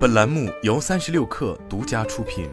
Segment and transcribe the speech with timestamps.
[0.00, 2.48] 本栏目由三十六氪独家出品。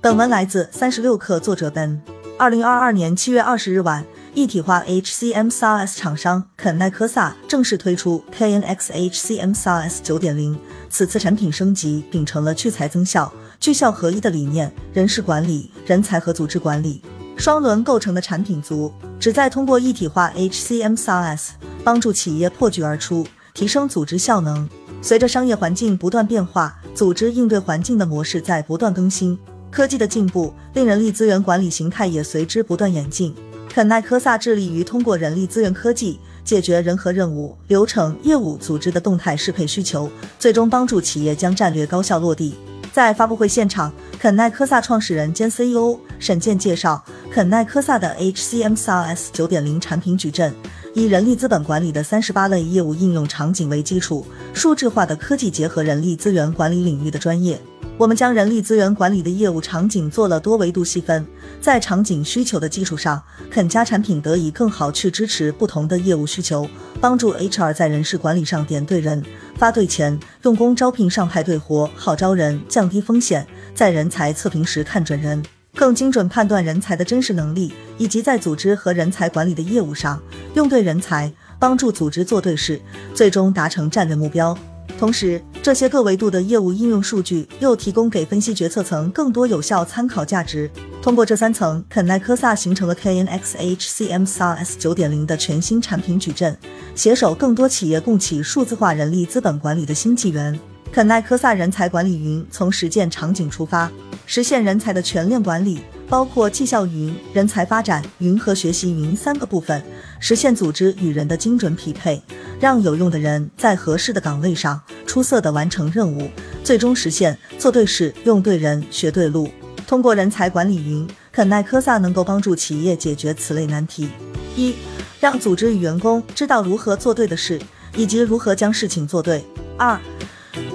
[0.00, 2.00] 本文来自三十六氪，作者 Ben。
[2.38, 4.02] 二零二二年七月二十日晚，
[4.32, 10.58] 一体化 HCM SaaS 厂商肯奈科萨正式推出 KNX HCM SaaS 九点零。
[10.88, 13.30] 此次产品升级秉承了聚财增效、
[13.60, 17.02] 聚效合一的理念，人事管理、人才和组织管理
[17.36, 18.90] 双轮构成的产品组，
[19.20, 21.48] 旨在通过一体化 HCM SaaS
[21.86, 24.68] 帮助企业破局而出，提升组织效能。
[25.00, 29.38] 随着商业环境不断变化，组织应对环境的模式在不断更新。
[29.70, 33.32] 科技的进步令人力资源管理形态也随之不断演进。
[33.68, 40.10] 肯奈科萨致力于通过人力资源科技解决人和任务、流程、业务、组织的动态适配需求，
[40.40, 42.56] 最终帮助企业将战略高效落地。
[42.92, 50.52] 在发布会现场，肯奈科萨创始人兼 CEO 沈健介绍肯奈科萨的 HCM SaaS 九点零产品矩阵，
[50.96, 57.60] 以人力资本管理的三十八类业务应用场景为基础，数字化的科技结合人力资源管理领域的专业。
[57.98, 61.26] 我们将人力资源管理的业务场景做了多维度细分，
[61.60, 66.66] 在场景需求的基础上，肯家产品得以更好去支持不同的业务需求，
[66.98, 69.22] 帮助 HR 在人事管理上点对人、
[69.58, 75.42] 发对钱，用工招聘上派对活，好招人，降低风险，在人才测评时看准人，
[75.76, 80.20] 更精准判断人才的真实能力，以及在组织和人才管理的业务上
[80.54, 82.80] 用对人才，帮助组织做对事，
[83.14, 84.56] 最终达成战略目标。
[84.98, 90.70] 同时，这些各维度的业务应用数据又提供给分析决策层更多有效参考价值。
[91.02, 96.56] 通过这三层，肯奈科萨形成了 KNX HCM SaaS 九点零的全新产品矩阵，
[96.94, 100.58] 携手更多企业共启数字化人力资本管理的新纪元。
[100.90, 103.90] 肯奈科萨人才管理云从实践场景出发，
[104.26, 109.80] 实现人才的全链管理，包括绩效云、人才发展云和学习云三个部分，
[110.18, 112.20] 实现组织与人的精准匹配。
[112.58, 116.28] 让有用的人在合适的岗位上出色的完成任务，
[116.64, 119.48] 最终实现做对事、用对人、学对路。
[119.86, 124.08] 通过人才管理云，肯奈科萨能够帮助企业解决此类难题：
[124.56, 124.74] 一、
[125.20, 127.60] 让组织与员工知道如何做对的事，
[127.94, 129.40] 以及如何将事情做对；
[129.76, 130.00] 二、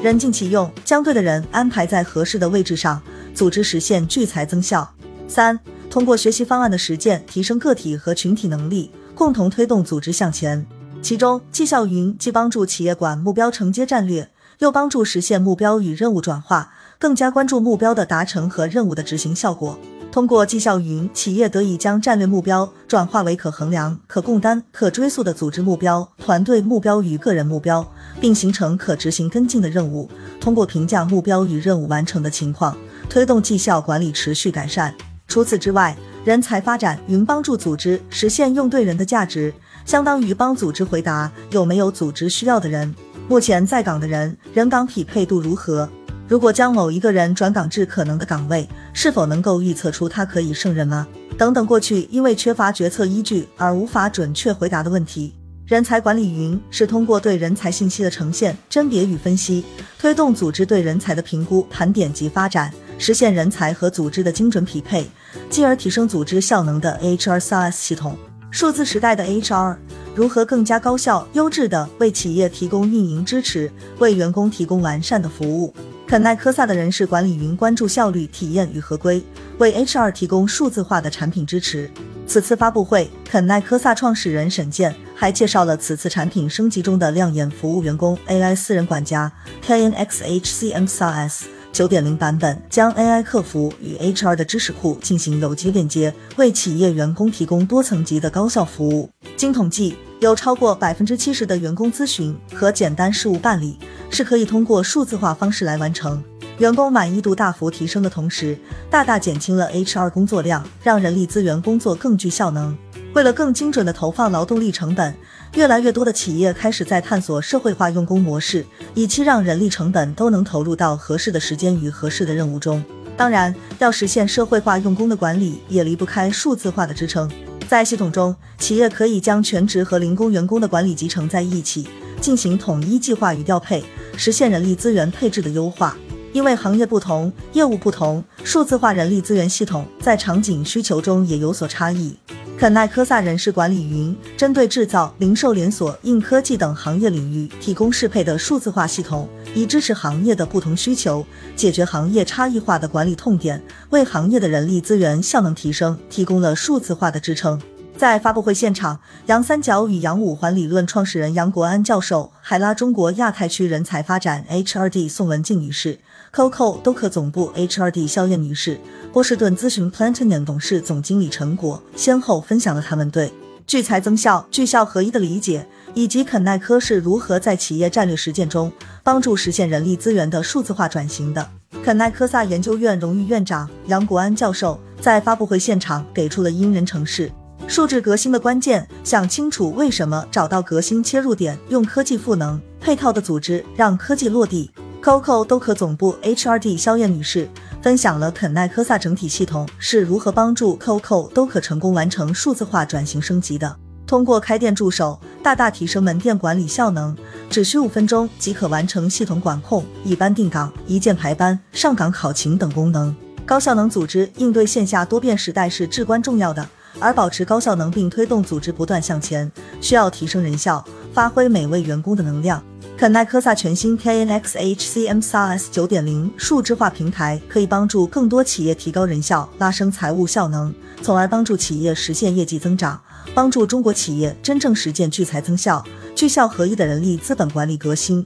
[0.03, 3.01] 人尽其用，将对的人安排在合适的位置上，
[3.33, 4.85] 组织实现聚财增效；
[5.27, 5.59] 三、
[5.89, 10.65] 通过学习方案的实践，提升个体和群体能力，共同推动组织向前。
[11.01, 19.79] 其中，绩效云既帮助企业管目标承接战略，又帮助实现目标与任务转化，更加关注目标的达成和任务的执行效果。
[20.11, 27.89] 通过绩效云，企业得以将战略目标转化为可衡量、可共担、可追溯的组织目标、团队目标与个人目标，
[28.19, 30.09] 并形成可执行跟进的任务。
[30.41, 32.75] 通过评价目标与任务完成的情况，
[33.11, 34.95] 推动绩效管理持续改善。
[35.27, 39.53] 除此之外，人才发展云帮助组织实现用对人的价值。
[39.83, 42.95] 相当于帮组织回答有没有组织需要的人，
[43.27, 45.89] 目前在岗的人人岗匹配度如何？
[46.25, 51.05] 如果将某一个人转岗至可能的岗位，是否能够预测出他可以胜任吗？
[51.37, 55.33] 等等，过去因为缺乏决策依据而无法准确回答的问题。
[55.65, 59.65] 人才管理云是通过对人才信息的呈现、甄别与分析，
[59.99, 65.07] 推动组织对人才的评估、盘点及发展，实现人才和组织的精准匹配，
[65.49, 68.15] 进而提升组织效能的 HR SaaS 系统。
[68.51, 69.75] 数字时代的 HR
[70.13, 75.73] 如何更加高效、优质的为企业提供运营支持，为员工提供完善的服务？
[76.05, 79.23] 肯奈科萨的人事管理云关注效率、体验与合规，
[79.57, 81.89] 为 HR 提供数字化的产品支持。
[82.27, 89.31] 此次发布会，肯奈科萨创始人沈健还介绍了此次产品升级中的亮眼服务——员工 AI 私人管家
[89.65, 91.45] KNX HCM SaaS。
[91.71, 99.09] 九点零版本将 AI 客服与 HR 的知识库进行有机链接，为企业员工提供多层级的高效服务。
[99.37, 106.21] 经统计，有超过百分之七十的员工咨询和简单事务办理是可以通过数字化方式来完成，
[106.57, 108.57] 员工满意度大幅提升的同时，
[108.89, 112.77] 大大减轻了 HR 工作量，让人力资源工作更具效能。
[113.13, 115.13] 为了更精准的投放劳动力成本，
[115.53, 122.81] 越来越多的企业开始在探索社会化用工模式，以期让人力成本都能投入到合适的时间与合适的任务中。
[123.17, 127.29] 当然，要实现社会化用工的管理，也离不开数字化的支撑。
[127.67, 131.85] 在系统中，企业可以将全职和零工员工的管理集成在一起，
[132.21, 133.83] 进行统一计划与调配，
[134.15, 135.97] 实现人力资源配置的优化。
[136.31, 142.15] 因为行业不同，业务不同，数字化人力资源系统在场景需求中也有所差异。
[142.61, 151.25] 肯奈科萨人事管理云针对制造、零售连锁、硬科技等行业领域提供适配的数字化系统，以支持行业的不同需求，
[151.55, 153.59] 解决行业差异化的管理痛点，
[153.89, 157.59] 为行业的人力资源效能提升提供了数字化的支撑。
[158.01, 165.99] 在发布会现场，杨三角与杨五环理论创始人杨国安教授，海拉中国亚太区人才发展 H R D 宋文静女士
[166.33, 168.79] ，COCO 都可总部 H R D 肖燕女士，
[169.13, 173.31] 波士顿咨询 Platinum 董事总经理陈果，先后分享了他们对
[173.67, 178.71] 聚财增效、聚效合一的理解，以及肯耐科是如何在企业战略实践中
[179.03, 181.47] 帮助实现人力资源的数字化转型的。
[181.83, 187.31] 肯耐科萨研究院荣誉院长杨国安教授在发布会现场给出了因人成事。
[187.71, 194.69] 数字革新的关键，想清楚为什么找到革新切入点，用科技赋能配套的组织，让科技落地。
[195.01, 197.47] COCO 都可总部 HRD 肖燕女士
[197.81, 203.73] 分享了肯奈科萨整体系统是如何帮助 COCO 都可成功完成数字化转型升级的。
[204.05, 207.15] 通过开店助手，大大提升门店管理效能，
[207.49, 213.15] 只需五分钟即可完成系统管控、一班定岗、一键排班、上岗考勤等功能。
[213.45, 216.67] 高效能组织应对线下多变时代是至关重要的。
[216.99, 220.83] 而保持高效能并推动组织不断向前，需要提升人效，
[221.13, 222.63] 发挥每位员工的能量。
[222.97, 230.71] 肯奈科萨全新 KNX HCM SaaS 九点零数字化平台可以帮助更多企业提高人效，拉升财务效能，
[231.01, 233.01] 从而帮助企业实现业绩增长，
[233.33, 235.83] 帮助中国企业真正实现聚财增效、
[236.15, 238.23] 聚效合一的人力资本管理革新。